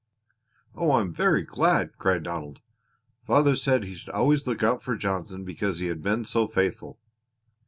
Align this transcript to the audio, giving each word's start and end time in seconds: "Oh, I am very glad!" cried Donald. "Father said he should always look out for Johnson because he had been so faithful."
"Oh, 0.73 0.89
I 0.89 1.01
am 1.01 1.13
very 1.13 1.43
glad!" 1.43 1.95
cried 1.99 2.23
Donald. 2.23 2.59
"Father 3.23 3.55
said 3.55 3.83
he 3.83 3.93
should 3.93 4.09
always 4.09 4.47
look 4.47 4.63
out 4.63 4.81
for 4.81 4.95
Johnson 4.95 5.43
because 5.45 5.77
he 5.77 5.89
had 5.89 6.01
been 6.01 6.25
so 6.25 6.47
faithful." 6.47 6.97